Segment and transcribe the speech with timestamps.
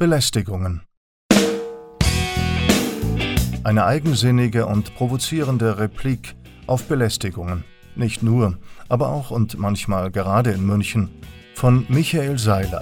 [0.00, 0.80] Belästigungen.
[3.64, 7.64] Eine eigensinnige und provozierende Replik auf Belästigungen.
[7.96, 8.56] Nicht nur,
[8.88, 11.10] aber auch und manchmal gerade in München.
[11.54, 12.80] Von Michael Seiler.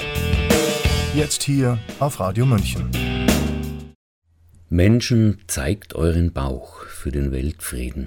[1.13, 2.89] Jetzt hier auf Radio München.
[4.69, 8.07] Menschen, zeigt euren Bauch für den Weltfrieden.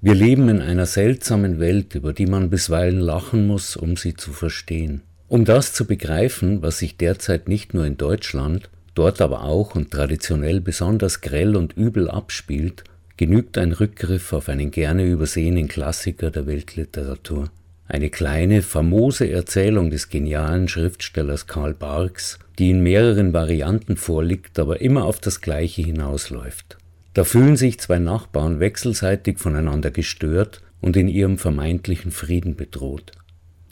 [0.00, 4.32] Wir leben in einer seltsamen Welt, über die man bisweilen lachen muss, um sie zu
[4.32, 5.02] verstehen.
[5.30, 9.92] Um das zu begreifen, was sich derzeit nicht nur in Deutschland, dort aber auch und
[9.92, 12.82] traditionell besonders grell und übel abspielt,
[13.16, 17.48] genügt ein Rückgriff auf einen gerne übersehenen Klassiker der Weltliteratur.
[17.86, 24.80] Eine kleine, famose Erzählung des genialen Schriftstellers Karl Barks, die in mehreren Varianten vorliegt, aber
[24.80, 26.76] immer auf das Gleiche hinausläuft.
[27.14, 33.12] Da fühlen sich zwei Nachbarn wechselseitig voneinander gestört und in ihrem vermeintlichen Frieden bedroht.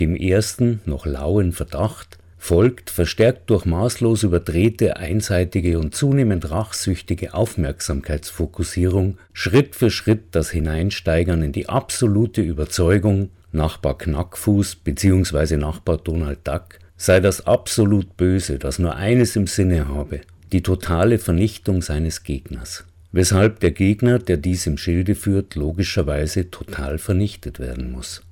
[0.00, 9.18] Dem ersten, noch lauen Verdacht folgt, verstärkt durch maßlos überdrehte, einseitige und zunehmend rachsüchtige Aufmerksamkeitsfokussierung,
[9.32, 15.56] Schritt für Schritt das Hineinsteigern in die absolute Überzeugung, Nachbar Knackfuß bzw.
[15.56, 20.20] Nachbar Donald Duck sei das absolut Böse, das nur eines im Sinne habe,
[20.52, 22.84] die totale Vernichtung seines Gegners.
[23.10, 28.22] Weshalb der Gegner, der dies im Schilde führt, logischerweise total vernichtet werden muss.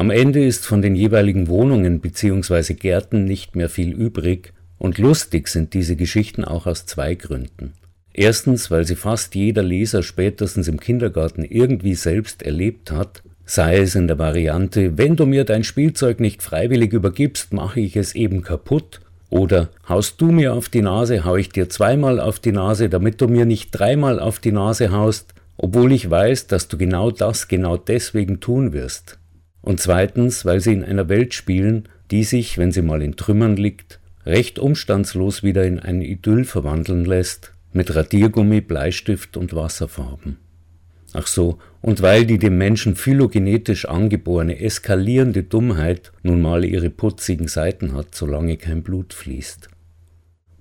[0.00, 2.72] Am Ende ist von den jeweiligen Wohnungen bzw.
[2.72, 7.74] Gärten nicht mehr viel übrig, und lustig sind diese Geschichten auch aus zwei Gründen.
[8.14, 13.94] Erstens, weil sie fast jeder Leser spätestens im Kindergarten irgendwie selbst erlebt hat, sei es
[13.94, 18.40] in der Variante, wenn du mir dein Spielzeug nicht freiwillig übergibst, mache ich es eben
[18.40, 22.88] kaputt, oder haust du mir auf die Nase, hau ich dir zweimal auf die Nase,
[22.88, 27.10] damit du mir nicht dreimal auf die Nase haust, obwohl ich weiß, dass du genau
[27.10, 29.19] das genau deswegen tun wirst.
[29.62, 33.56] Und zweitens, weil sie in einer Welt spielen, die sich, wenn sie mal in Trümmern
[33.56, 40.38] liegt, recht umstandslos wieder in ein Idyll verwandeln lässt, mit Radiergummi, Bleistift und Wasserfarben.
[41.12, 47.48] Ach so, und weil die dem Menschen phylogenetisch angeborene eskalierende Dummheit nun mal ihre putzigen
[47.48, 49.68] Seiten hat, solange kein Blut fließt.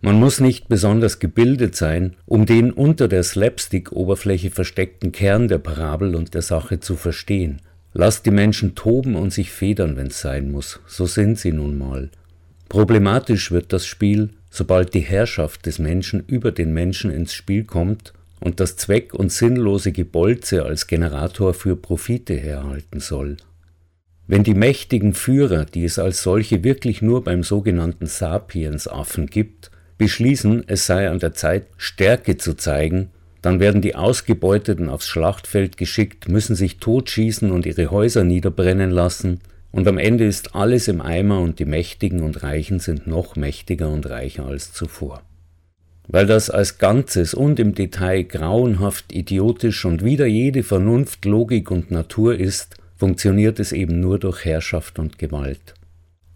[0.01, 6.15] Man muss nicht besonders gebildet sein, um den unter der Slapstick-Oberfläche versteckten Kern der Parabel
[6.15, 7.61] und der Sache zu verstehen,
[7.99, 12.09] Lasst die Menschen toben und sich federn, wenn's sein muss, so sind sie nun mal.
[12.69, 18.13] Problematisch wird das Spiel, sobald die Herrschaft des Menschen über den Menschen ins Spiel kommt
[18.39, 23.35] und das zweck- und sinnlose Gebolze als Generator für Profite herhalten soll.
[24.27, 30.63] Wenn die mächtigen Führer, die es als solche wirklich nur beim sogenannten Sapiens-Affen gibt, beschließen,
[30.67, 33.09] es sei an der Zeit, Stärke zu zeigen,
[33.41, 39.39] dann werden die Ausgebeuteten aufs Schlachtfeld geschickt, müssen sich totschießen und ihre Häuser niederbrennen lassen,
[39.71, 43.89] und am Ende ist alles im Eimer und die Mächtigen und Reichen sind noch mächtiger
[43.89, 45.21] und reicher als zuvor.
[46.07, 51.91] Weil das als Ganzes und im Detail grauenhaft idiotisch und wider jede Vernunft, Logik und
[51.91, 55.75] Natur ist, funktioniert es eben nur durch Herrschaft und Gewalt.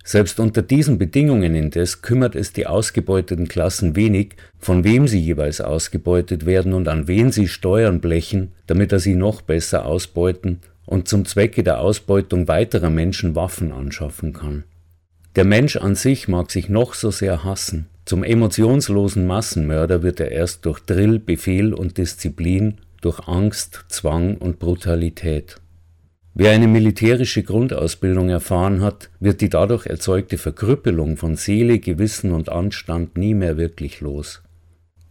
[0.04, 5.62] Selbst unter diesen Bedingungen indes kümmert es die ausgebeuteten Klassen wenig, von wem sie jeweils
[5.62, 11.08] ausgebeutet werden und an wen sie Steuern blechen, damit er sie noch besser ausbeuten und
[11.08, 14.66] zum Zwecke der Ausbeutung weiterer Menschen Waffen anschaffen kann.
[15.38, 20.32] Der Mensch an sich mag sich noch so sehr hassen, zum emotionslosen Massenmörder wird er
[20.32, 25.56] erst durch Drill, Befehl und Disziplin, durch Angst, Zwang und Brutalität.
[26.36, 32.50] Wer eine militärische Grundausbildung erfahren hat, wird die dadurch erzeugte Verkrüppelung von Seele, Gewissen und
[32.50, 34.42] Anstand nie mehr wirklich los.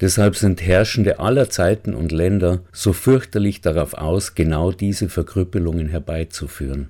[0.00, 6.88] Deshalb sind Herrschende aller Zeiten und Länder so fürchterlich darauf aus, genau diese Verkrüppelungen herbeizuführen.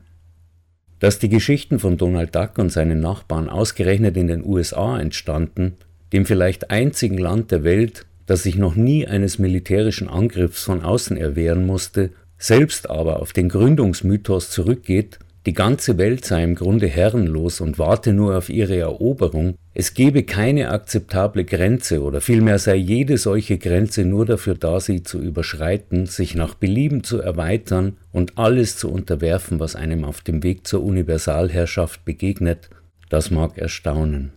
[0.99, 5.75] Dass die Geschichten von Donald Duck und seinen Nachbarn ausgerechnet in den USA entstanden,
[6.15, 11.19] dem vielleicht einzigen Land der Welt, das sich noch nie eines militärischen Angriffs von außen
[11.19, 17.61] erwehren musste selbst aber auf den Gründungsmythos zurückgeht, die ganze Welt sei im Grunde herrenlos
[17.61, 23.17] und warte nur auf ihre Eroberung, es gebe keine akzeptable Grenze oder vielmehr sei jede
[23.17, 28.77] solche Grenze nur dafür da, sie zu überschreiten, sich nach Belieben zu erweitern und alles
[28.77, 32.71] zu unterwerfen, was einem auf dem Weg zur Universalherrschaft begegnet,
[33.09, 34.33] das mag erstaunen.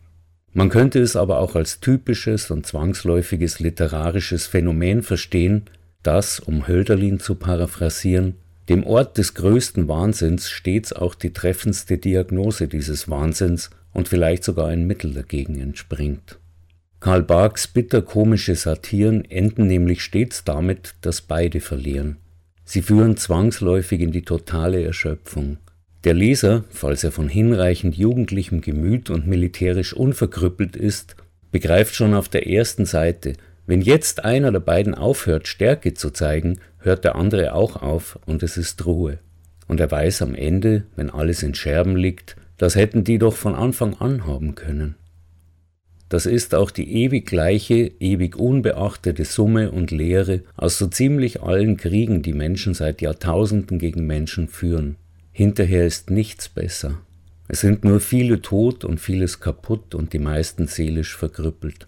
[0.54, 5.63] Man könnte es aber auch als typisches und zwangsläufiges literarisches Phänomen verstehen,
[6.07, 8.36] dass, um Hölderlin zu paraphrasieren,
[8.69, 14.68] dem Ort des größten Wahnsinns stets auch die treffendste Diagnose dieses Wahnsinns und vielleicht sogar
[14.68, 16.40] ein Mittel dagegen entspringt.
[17.00, 22.18] Karl Barks bitterkomische Satiren enden nämlich stets damit, dass beide verlieren.
[22.63, 25.57] Sie führen zwangsläufig in die totale Erschöpfung.
[26.04, 31.16] Der Leser, falls er von hinreichend jugendlichem Gemüt und militärisch unverkrüppelt ist,
[31.52, 33.34] begreift schon auf der ersten Seite,
[33.68, 38.44] wenn jetzt einer der beiden aufhört, Stärke zu zeigen, hört der andere auch auf und
[38.44, 39.20] es ist Ruhe.
[39.68, 43.56] Und er weiß am Ende, wenn alles in Scherben liegt, das hätten die doch von
[43.56, 44.96] Anfang an haben können.
[46.08, 51.78] Das ist auch die ewig gleiche, ewig unbeachtete Summe und Lehre aus so ziemlich allen
[51.78, 54.98] Kriegen, die Menschen seit Jahrtausenden gegen Menschen führen.
[55.32, 57.00] Hinterher ist nichts besser.
[57.48, 61.88] Es sind nur viele tot und vieles kaputt und die meisten seelisch verkrüppelt.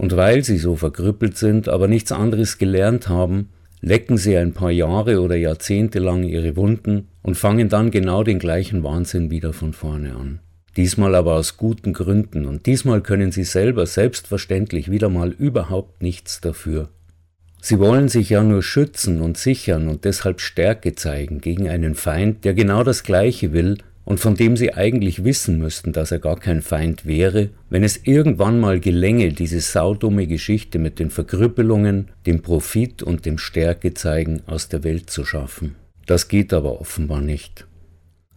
[0.00, 3.50] Und weil sie so verkrüppelt sind, aber nichts anderes gelernt haben,
[3.82, 8.38] lecken sie ein paar Jahre oder Jahrzehnte lang ihre Wunden und fangen dann genau den
[8.38, 10.40] gleichen Wahnsinn wieder von vorne an.
[10.74, 16.40] Diesmal aber aus guten Gründen und diesmal können sie selber selbstverständlich wieder mal überhaupt nichts
[16.40, 16.88] dafür.
[17.60, 22.46] Sie wollen sich ja nur schützen und sichern und deshalb Stärke zeigen gegen einen Feind,
[22.46, 26.38] der genau das Gleiche will und von dem sie eigentlich wissen müssten, dass er gar
[26.38, 32.42] kein Feind wäre, wenn es irgendwann mal gelänge, diese saudumme Geschichte mit den Verkrüppelungen, dem
[32.42, 35.76] Profit und dem Stärkezeigen aus der Welt zu schaffen.
[36.06, 37.66] Das geht aber offenbar nicht.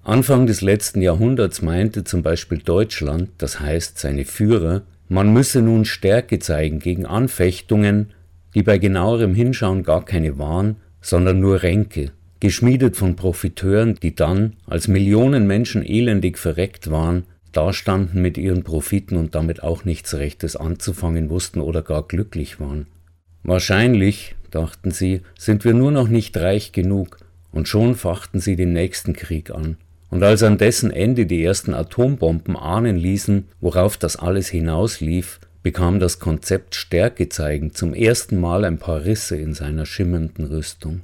[0.04, 5.86] Anfang des letzten Jahrhunderts meinte zum Beispiel Deutschland, das heißt seine Führer, man müsse nun
[5.86, 8.12] Stärke zeigen gegen Anfechtungen,
[8.54, 12.12] die bei genauerem Hinschauen gar keine waren, sondern nur Ränke,
[12.44, 17.24] geschmiedet von Profiteuren, die dann, als Millionen Menschen elendig verreckt waren,
[17.54, 22.88] dastanden mit ihren Profiten und damit auch nichts Rechtes anzufangen wussten oder gar glücklich waren.
[23.44, 27.18] Wahrscheinlich, dachten sie, sind wir nur noch nicht reich genug,
[27.54, 29.78] und schon fachten sie den nächsten Krieg an.
[30.10, 36.02] Und als an dessen Ende die ersten Atombomben ahnen ließen, worauf das alles hinauslief, bekam
[36.02, 41.04] das Konzept Stärke zeigen zum ersten Mal ein paar Risse in seiner schimmernden Rüstung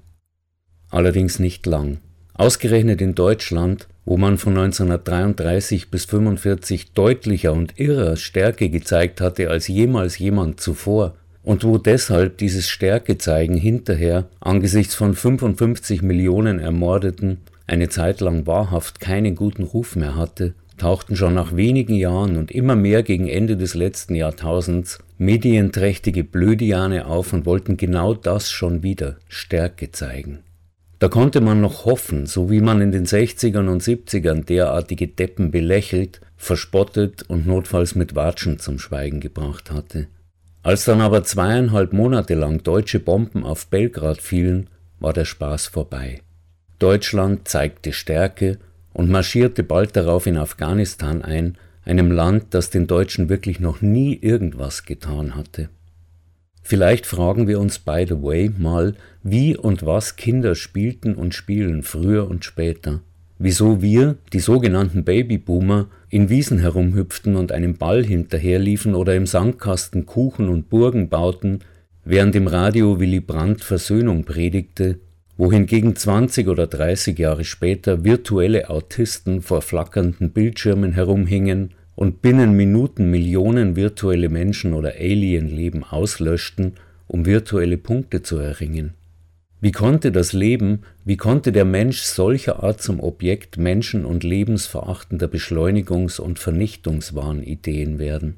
[0.90, 2.00] allerdings nicht lang.
[2.34, 9.50] Ausgerechnet in Deutschland, wo man von 1933 bis 1945 deutlicher und irrer Stärke gezeigt hatte
[9.50, 17.40] als jemals jemand zuvor, und wo deshalb dieses Stärkezeigen hinterher angesichts von 55 Millionen Ermordeten
[17.66, 22.52] eine Zeit lang wahrhaft keinen guten Ruf mehr hatte, tauchten schon nach wenigen Jahren und
[22.52, 28.82] immer mehr gegen Ende des letzten Jahrtausends medienträchtige Blödiane auf und wollten genau das schon
[28.82, 30.40] wieder Stärke zeigen.
[31.00, 35.50] Da konnte man noch hoffen, so wie man in den 60ern und 70ern derartige Deppen
[35.50, 40.08] belächelt, verspottet und notfalls mit Watschen zum Schweigen gebracht hatte.
[40.62, 44.70] Als dann aber zweieinhalb Monate lang deutsche Bomben auf Belgrad fielen,
[45.00, 46.22] war der Spaß vorbei.
[46.80, 48.58] Deutschland zeigte Stärke
[48.92, 54.16] und marschierte bald darauf in Afghanistan ein, einem Land, das den Deutschen wirklich noch nie
[54.16, 55.70] irgendwas getan hatte.
[56.70, 58.94] Vielleicht fragen wir uns by the way mal,
[59.24, 63.02] wie und was Kinder spielten und spielen früher und später.
[63.40, 70.06] Wieso wir, die sogenannten Babyboomer, in Wiesen herumhüpften und einem Ball hinterherliefen oder im Sandkasten
[70.06, 71.62] Kuchen und Burgen bauten,
[72.06, 75.00] während im Radio Willy Brandt Versöhnung predigte,
[75.38, 83.12] wohingegen 20 oder 30 Jahre später virtuelle Autisten vor flackernden Bildschirmen herumhingen und binnen Minuten
[83.12, 86.76] Millionen virtuelle Menschen oder Alienleben auslöschten,
[87.08, 88.94] um virtuelle Punkte zu erringen.
[89.60, 95.28] Wie konnte das Leben, wie konnte der Mensch solcher Art zum Objekt menschen- und lebensverachtender
[95.28, 98.38] Beschleunigungs- und Vernichtungswahnideen werden?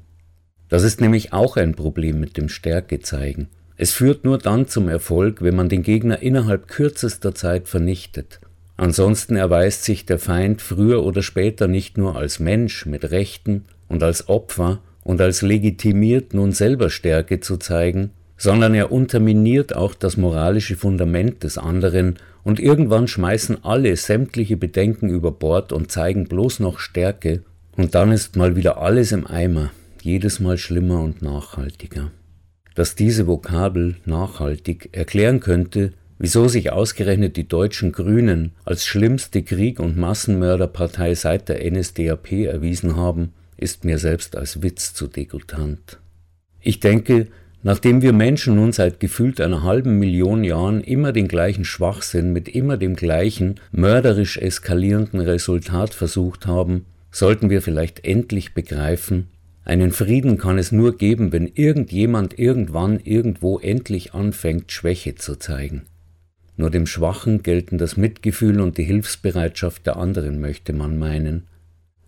[0.68, 3.46] Das ist nämlich auch ein Problem mit dem Stärkezeigen.
[3.76, 8.40] Es führt nur dann zum Erfolg, wenn man den Gegner innerhalb kürzester Zeit vernichtet.
[8.76, 14.02] Ansonsten erweist sich der Feind früher oder später nicht nur als Mensch mit Rechten und
[14.02, 20.16] als Opfer und als legitimiert nun selber Stärke zu zeigen, sondern er unterminiert auch das
[20.16, 26.60] moralische Fundament des anderen und irgendwann schmeißen alle sämtliche Bedenken über Bord und zeigen bloß
[26.60, 27.42] noch Stärke
[27.76, 32.10] und dann ist mal wieder alles im Eimer, jedes Mal schlimmer und nachhaltiger.
[32.74, 39.80] Dass diese Vokabel nachhaltig erklären könnte, Wieso sich ausgerechnet die deutschen Grünen als schlimmste Krieg-
[39.80, 45.98] und Massenmörderpartei seit der NSDAP erwiesen haben, ist mir selbst als Witz zu degutant.
[46.60, 47.26] Ich denke,
[47.64, 52.48] nachdem wir Menschen nun seit gefühlt einer halben Million Jahren immer den gleichen Schwachsinn mit
[52.48, 59.26] immer dem gleichen mörderisch eskalierenden Resultat versucht haben, sollten wir vielleicht endlich begreifen,
[59.64, 65.82] einen Frieden kann es nur geben, wenn irgendjemand irgendwann irgendwo endlich anfängt, Schwäche zu zeigen.
[66.56, 71.46] Nur dem Schwachen gelten das Mitgefühl und die Hilfsbereitschaft der anderen, möchte man meinen.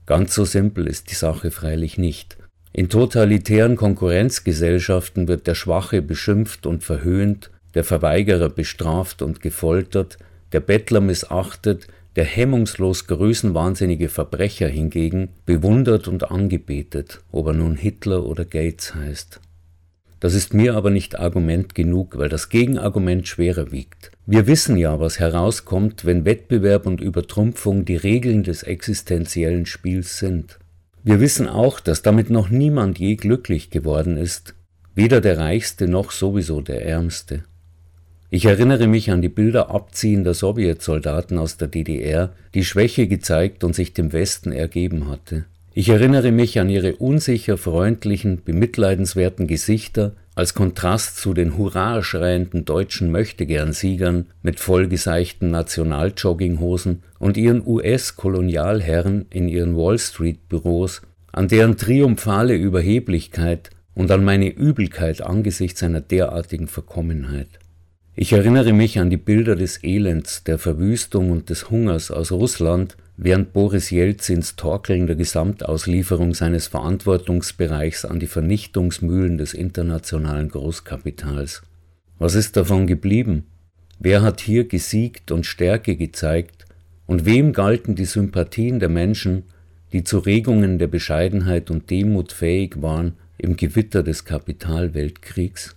[0.07, 2.37] Ganz so simpel ist die Sache freilich nicht.
[2.73, 10.19] In totalitären Konkurrenzgesellschaften wird der Schwache beschimpft und verhöhnt, der Verweigerer bestraft und gefoltert,
[10.53, 11.87] der Bettler missachtet,
[12.17, 19.41] der hemmungslos größenwahnsinnige Verbrecher hingegen bewundert und angebetet, ob er nun Hitler oder Gates heißt.
[20.25, 24.11] Das ist mir aber nicht Argument genug, weil das Gegenargument schwerer wiegt.
[24.25, 30.59] Wir wissen ja, was herauskommt, wenn Wettbewerb und Übertrumpfung die Regeln des existenziellen Spiels sind.
[31.03, 34.55] Wir wissen auch, dass damit noch niemand je glücklich geworden ist,
[34.95, 37.45] weder der Reichste noch sowieso der Ärmste.
[38.31, 43.75] Ich erinnere mich an die Bilder abziehender Sowjetsoldaten aus der DDR, die Schwäche gezeigt und
[43.75, 45.45] sich dem Westen ergeben hatte.
[45.77, 52.65] Ich erinnere mich an ihre unsicher freundlichen, bemitleidenswerten Gesichter als Kontrast zu den hurra schreienden
[52.65, 61.03] deutschen Möchtegern-Siegern mit vollgeseichten Nationaljogginghosen und ihren US-Kolonialherren in ihren Wall-Street-Büros,
[61.33, 67.49] an deren triumphale Überheblichkeit und an meine Übelkeit angesichts einer derartigen Verkommenheit.
[68.15, 72.97] Ich erinnere mich an die Bilder des Elends, der Verwüstung und des Hungers aus Russland,
[73.17, 81.63] während Boris Jelzins torkelnder Gesamtauslieferung seines Verantwortungsbereichs an die Vernichtungsmühlen des internationalen Großkapitals.
[82.19, 83.45] Was ist davon geblieben?
[83.99, 86.67] Wer hat hier gesiegt und Stärke gezeigt?
[87.07, 89.45] Und wem galten die Sympathien der Menschen,
[89.93, 95.75] die zu Regungen der Bescheidenheit und Demut fähig waren im Gewitter des Kapitalweltkriegs?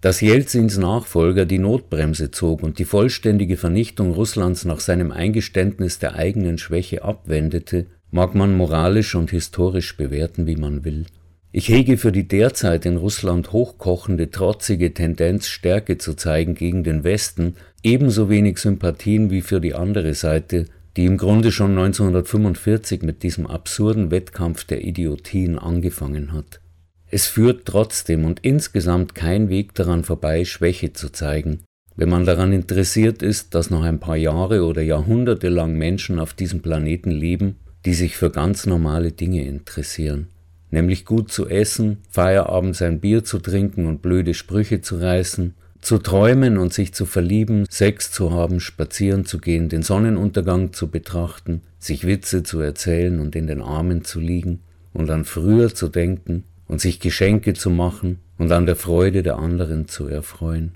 [0.00, 6.14] Dass Jelzins Nachfolger die Notbremse zog und die vollständige Vernichtung Russlands nach seinem Eingeständnis der
[6.14, 11.06] eigenen Schwäche abwendete, mag man moralisch und historisch bewerten, wie man will.
[11.50, 17.02] Ich hege für die derzeit in Russland hochkochende, trotzige Tendenz, Stärke zu zeigen gegen den
[17.02, 23.24] Westen, ebenso wenig Sympathien wie für die andere Seite, die im Grunde schon 1945 mit
[23.24, 26.60] diesem absurden Wettkampf der Idiotien angefangen hat.
[27.10, 31.60] Es führt trotzdem und insgesamt kein Weg daran vorbei, Schwäche zu zeigen,
[31.96, 36.34] wenn man daran interessiert ist, dass noch ein paar Jahre oder Jahrhunderte lang Menschen auf
[36.34, 40.28] diesem Planeten leben, die sich für ganz normale Dinge interessieren,
[40.70, 45.98] nämlich gut zu essen, Feierabends ein Bier zu trinken und blöde Sprüche zu reißen, zu
[45.98, 51.62] träumen und sich zu verlieben, Sex zu haben, spazieren zu gehen, den Sonnenuntergang zu betrachten,
[51.78, 54.60] sich Witze zu erzählen und in den Armen zu liegen
[54.92, 59.38] und an früher zu denken, und sich Geschenke zu machen und an der Freude der
[59.38, 60.72] anderen zu erfreuen.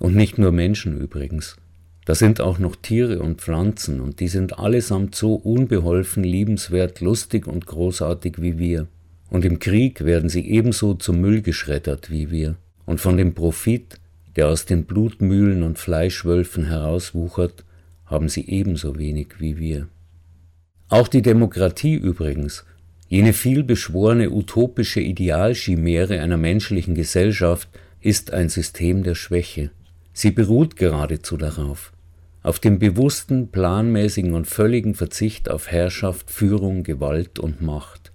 [0.00, 1.56] Und nicht nur Menschen übrigens.
[2.06, 7.46] Da sind auch noch Tiere und Pflanzen, und die sind allesamt so unbeholfen, liebenswert, lustig
[7.46, 8.88] und großartig wie wir.
[9.28, 12.56] Und im Krieg werden sie ebenso zum Müll geschreddert wie wir.
[12.86, 14.00] Und von dem Profit,
[14.34, 17.64] der aus den Blutmühlen und Fleischwölfen herauswuchert,
[18.06, 19.86] haben sie ebenso wenig wie wir.
[20.88, 22.64] Auch die Demokratie übrigens
[23.12, 27.68] Jene vielbeschworene utopische Idealchimäre einer menschlichen Gesellschaft
[28.00, 29.72] ist ein System der Schwäche.
[30.12, 31.92] Sie beruht geradezu darauf,
[32.44, 38.12] auf dem bewussten, planmäßigen und völligen Verzicht auf Herrschaft, Führung, Gewalt und Macht.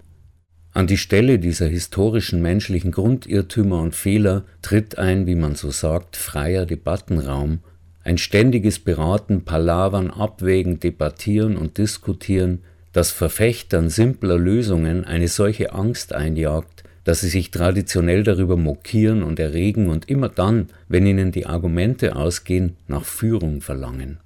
[0.72, 6.16] An die Stelle dieser historischen menschlichen Grundirrtümer und Fehler tritt ein, wie man so sagt,
[6.16, 7.58] freier Debattenraum,
[8.02, 12.62] ein ständiges Beraten, Palavern, Abwägen, Debattieren und Diskutieren,
[12.96, 19.38] das Verfechtern simpler Lösungen eine solche Angst einjagt, dass sie sich traditionell darüber mokieren und
[19.38, 24.18] erregen und immer dann, wenn ihnen die Argumente ausgehen, nach Führung verlangen.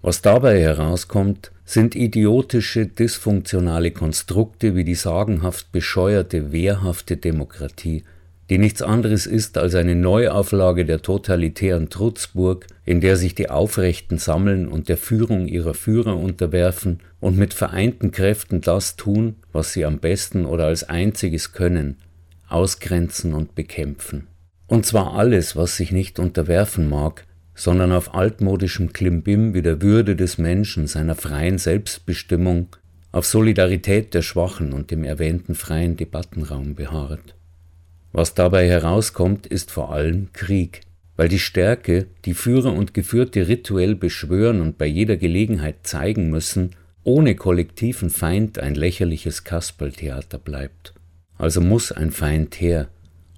[0.00, 8.04] Was dabei herauskommt, sind idiotische, dysfunktionale Konstrukte wie die sagenhaft bescheuerte, wehrhafte Demokratie,
[8.50, 14.18] die nichts anderes ist als eine Neuauflage der totalitären Trutzburg, in der sich die Aufrechten
[14.18, 19.86] sammeln und der Führung ihrer Führer unterwerfen und mit vereinten Kräften das tun, was sie
[19.86, 21.96] am besten oder als einziges können,
[22.48, 24.26] ausgrenzen und bekämpfen.
[24.66, 27.24] Und zwar alles, was sich nicht unterwerfen mag,
[27.54, 32.68] sondern auf altmodischem Klimbim wie der Würde des Menschen, seiner freien Selbstbestimmung,
[33.12, 37.36] auf Solidarität der Schwachen und dem erwähnten freien Debattenraum beharrt.
[38.14, 40.82] Was dabei herauskommt, ist vor allem Krieg,
[41.16, 46.76] weil die Stärke, die Führer und Geführte rituell beschwören und bei jeder Gelegenheit zeigen müssen,
[47.02, 50.94] ohne kollektiven Feind ein lächerliches Kasperltheater bleibt.
[51.38, 52.86] Also muss ein Feind her,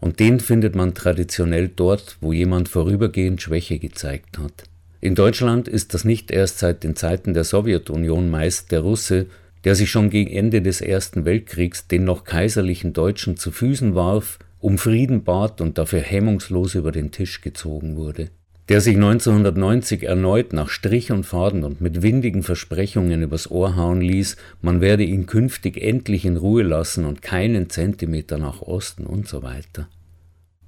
[0.03, 4.65] und den findet man traditionell dort, wo jemand vorübergehend Schwäche gezeigt hat.
[5.01, 9.25] In Deutschland ist das nicht erst seit den Zeiten der Sowjetunion meist der Russe,
[9.65, 14.39] der sich schon gegen Ende des Ersten Weltkriegs den noch kaiserlichen Deutschen zu Füßen warf
[14.61, 18.31] um Frieden bat und dafür hemmungslos über den Tisch gezogen wurde,
[18.69, 24.01] der sich 1990 erneut nach Strich und Faden und mit windigen Versprechungen übers Ohr hauen
[24.01, 29.29] ließ, man werde ihn künftig endlich in Ruhe lassen und keinen Zentimeter nach Osten und
[29.29, 29.89] so weiter.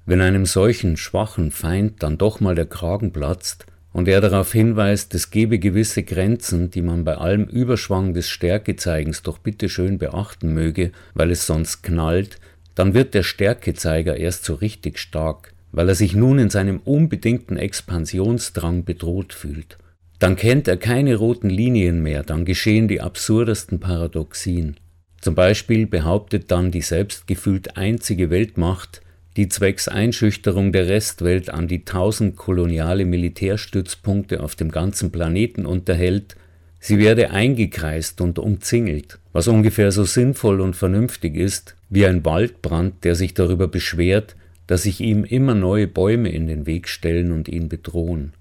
[0.05, 5.15] Wenn einem solchen schwachen Feind dann doch mal der Kragen platzt, und er darauf hinweist,
[5.15, 10.53] es gebe gewisse Grenzen, die man bei allem Überschwang des Stärkezeigens doch bitte schön beachten
[10.53, 12.39] möge, weil es sonst knallt,
[12.79, 17.57] dann wird der Stärkezeiger erst so richtig stark, weil er sich nun in seinem unbedingten
[17.57, 19.77] Expansionsdrang bedroht fühlt.
[20.17, 24.77] Dann kennt er keine roten Linien mehr, dann geschehen die absurdesten Paradoxien.
[25.19, 29.01] Zum Beispiel behauptet dann die selbstgefühlt einzige Weltmacht,
[29.35, 36.37] die zwecks Einschüchterung der Restwelt an die tausend koloniale Militärstützpunkte auf dem ganzen Planeten unterhält,
[36.79, 43.03] sie werde eingekreist und umzingelt, was ungefähr so sinnvoll und vernünftig ist wie ein Waldbrand,
[43.03, 44.35] der sich darüber beschwert,
[44.67, 48.33] dass sich ihm immer neue Bäume in den Weg stellen und ihn bedrohen.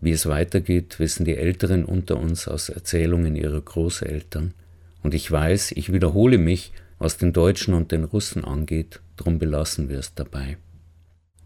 [0.00, 4.54] Wie es weitergeht, wissen die Älteren unter uns aus Erzählungen ihrer Großeltern.
[5.02, 9.90] Und ich weiß, ich wiederhole mich, was den Deutschen und den Russen angeht, drum belassen
[9.90, 10.56] wir es dabei.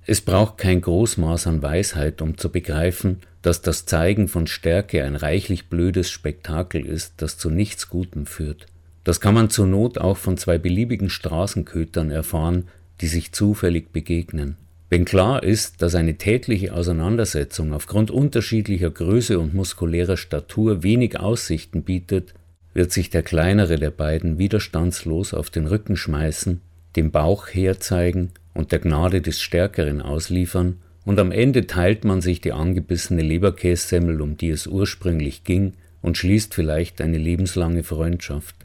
[0.06, 5.16] Es braucht kein Großmaß an Weisheit, um zu begreifen, dass das Zeigen von Stärke ein
[5.16, 8.66] reichlich blödes Spektakel ist, das zu nichts Gutem führt.
[9.02, 12.68] Das kann man zur Not auch von zwei beliebigen Straßenkötern erfahren,
[13.00, 14.56] die sich zufällig begegnen.
[14.90, 21.82] Wenn klar ist, dass eine tätliche Auseinandersetzung aufgrund unterschiedlicher Größe und muskulärer Statur wenig Aussichten
[21.82, 22.34] bietet,
[22.74, 26.60] wird sich der kleinere der beiden widerstandslos auf den Rücken schmeißen,
[26.96, 32.40] dem Bauch herzeigen und der Gnade des Stärkeren ausliefern, und am Ende teilt man sich
[32.40, 38.56] die angebissene Leberkässemmel, um die es ursprünglich ging, und schließt vielleicht eine lebenslange Freundschaft.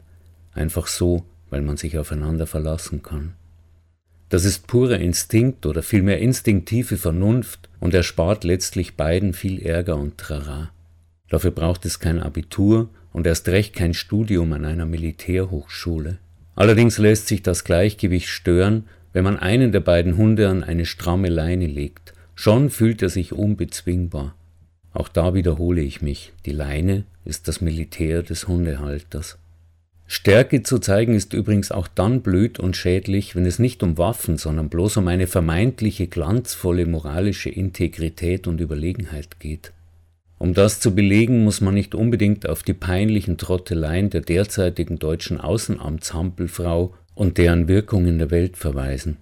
[0.54, 3.34] Einfach so, weil man sich aufeinander verlassen kann.
[4.30, 10.18] Das ist purer Instinkt oder vielmehr instinktive Vernunft und erspart letztlich beiden viel Ärger und
[10.18, 10.70] Trara.
[11.28, 16.18] Dafür braucht es kein Abitur und erst recht kein Studium an einer Militärhochschule.
[16.54, 21.28] Allerdings lässt sich das Gleichgewicht stören, wenn man einen der beiden Hunde an eine stramme
[21.28, 22.14] Leine legt.
[22.34, 24.34] Schon fühlt er sich unbezwingbar.
[24.92, 29.38] Auch da wiederhole ich mich, die Leine ist das Militär des Hundehalters.
[30.06, 34.38] Stärke zu zeigen ist übrigens auch dann blöd und schädlich, wenn es nicht um Waffen,
[34.38, 39.72] sondern bloß um eine vermeintliche glanzvolle moralische Integrität und Überlegenheit geht.
[40.38, 45.38] Um das zu belegen, muss man nicht unbedingt auf die peinlichen Trotteleien der derzeitigen deutschen
[45.38, 49.18] Außenamtshampelfrau und deren Wirkung in der Welt verweisen.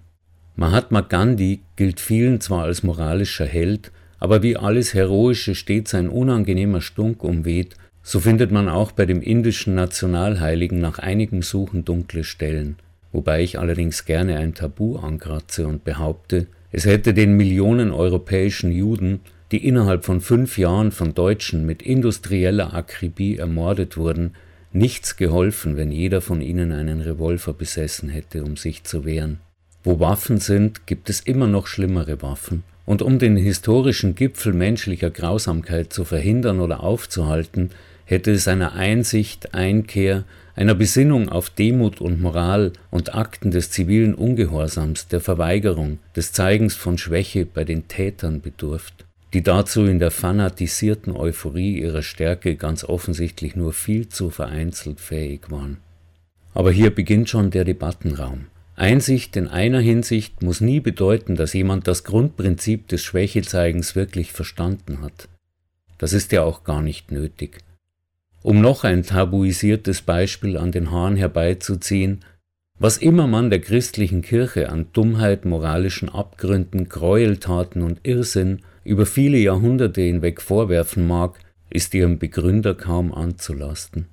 [0.55, 6.79] Mahatma Gandhi gilt vielen zwar als moralischer Held, aber wie alles Heroische stets ein unangenehmer
[6.79, 12.77] Stunk umweht so findet man auch bei dem indischen Nationalheiligen nach einigem Suchen dunkle Stellen,
[13.11, 19.19] wobei ich allerdings gerne ein Tabu ankratze und behaupte, es hätte den Millionen europäischen Juden,
[19.51, 24.35] die innerhalb von fünf Jahren von Deutschen mit industrieller Akribie ermordet wurden,
[24.71, 29.39] nichts geholfen, wenn jeder von ihnen einen Revolver besessen hätte, um sich zu wehren.
[29.83, 35.11] Wo Waffen sind, gibt es immer noch schlimmere Waffen, und um den historischen Gipfel menschlicher
[35.11, 37.69] Grausamkeit zu verhindern oder aufzuhalten,
[38.05, 40.23] hätte es einer Einsicht, Einkehr,
[40.55, 46.73] einer Besinnung auf Demut und Moral und Akten des zivilen Ungehorsams, der Verweigerung, des Zeigens
[46.73, 52.83] von Schwäche bei den Tätern bedurft, die dazu in der fanatisierten Euphorie ihrer Stärke ganz
[52.83, 55.77] offensichtlich nur viel zu vereinzelt fähig waren.
[56.53, 58.47] Aber hier beginnt schon der Debattenraum.
[58.75, 65.01] Einsicht in einer Hinsicht muss nie bedeuten, dass jemand das Grundprinzip des Schwächezeigens wirklich verstanden
[65.01, 65.27] hat.
[65.97, 67.59] Das ist ja auch gar nicht nötig.
[68.41, 72.23] Um noch ein tabuisiertes Beispiel an den Haaren herbeizuziehen,
[72.79, 79.37] was immer man der christlichen Kirche an Dummheit, moralischen Abgründen, Gräueltaten und Irrsinn über viele
[79.37, 81.37] Jahrhunderte hinweg vorwerfen mag,
[81.69, 84.07] ist ihrem Begründer kaum anzulasten.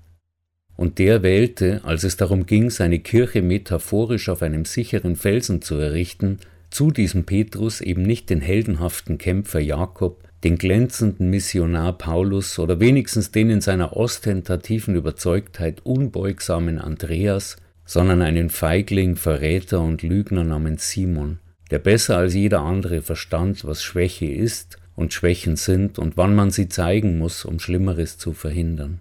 [0.77, 5.77] Und der wählte, als es darum ging, seine Kirche metaphorisch auf einem sicheren Felsen zu
[5.77, 12.79] errichten, zu diesem Petrus eben nicht den heldenhaften Kämpfer Jakob, den glänzenden Missionar Paulus oder
[12.79, 20.91] wenigstens den in seiner ostentativen Überzeugtheit unbeugsamen Andreas, sondern einen Feigling, Verräter und Lügner namens
[20.91, 21.39] Simon,
[21.71, 26.51] der besser als jeder andere verstand, was Schwäche ist und Schwächen sind und wann man
[26.51, 29.01] sie zeigen muss, um Schlimmeres zu verhindern.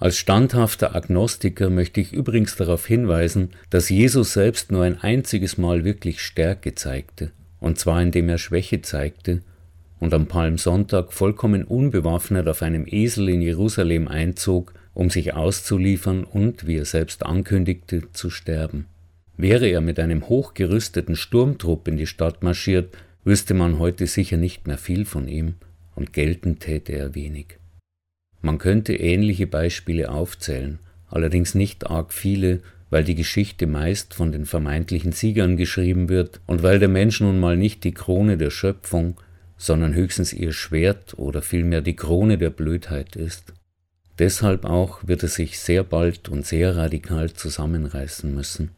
[0.00, 5.84] Als standhafter Agnostiker möchte ich übrigens darauf hinweisen, dass Jesus selbst nur ein einziges Mal
[5.84, 9.42] wirklich Stärke zeigte, und zwar indem er Schwäche zeigte
[9.98, 16.68] und am Palmsonntag vollkommen unbewaffnet auf einem Esel in Jerusalem einzog, um sich auszuliefern und,
[16.68, 18.86] wie er selbst ankündigte, zu sterben.
[19.38, 24.66] Wäre er mit einem hochgerüsteten Sturmtrupp in die Stadt marschiert, wüsste man heute sicher nicht
[24.66, 25.54] mehr viel von ihm,
[25.94, 27.58] und gelten täte er wenig.
[28.42, 34.44] Man könnte ähnliche Beispiele aufzählen, allerdings nicht arg viele, weil die Geschichte meist von den
[34.44, 39.20] vermeintlichen Siegern geschrieben wird und weil der Mensch nun mal nicht die Krone der Schöpfung,
[39.56, 43.52] sondern höchstens ihr Schwert oder vielmehr die Krone der Blödheit ist.
[44.18, 48.70] Deshalb auch wird er sich sehr bald und sehr radikal zusammenreißen müssen.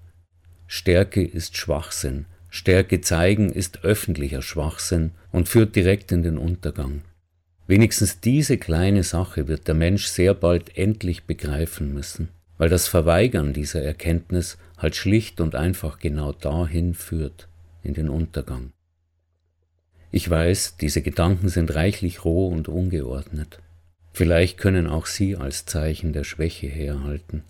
[0.73, 7.03] Stärke ist Schwachsinn, Stärke zeigen ist öffentlicher Schwachsinn und führt direkt in den Untergang.
[7.67, 13.53] Wenigstens diese kleine Sache wird der Mensch sehr bald endlich begreifen müssen, weil das Verweigern
[13.53, 17.49] dieser Erkenntnis halt schlicht und einfach genau dahin führt,
[17.83, 18.71] in den Untergang.
[20.13, 23.59] Ich weiß, diese Gedanken sind reichlich roh und ungeordnet.
[24.13, 27.43] Vielleicht können auch Sie als Zeichen der Schwäche herhalten.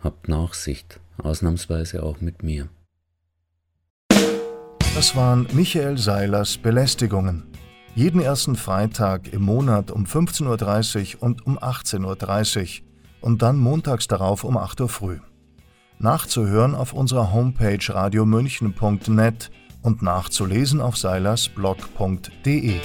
[0.00, 2.68] Habt Nachsicht, ausnahmsweise auch mit mir.
[4.94, 7.44] Das waren Michael Seilers Belästigungen.
[7.94, 12.86] Jeden ersten Freitag im Monat um 15.30 Uhr und um 18.30 Uhr
[13.20, 15.18] und dann montags darauf um 8 Uhr früh.
[15.98, 19.50] Nachzuhören auf unserer Homepage radiomünchen.net
[19.82, 22.80] und nachzulesen auf seilersblog.de.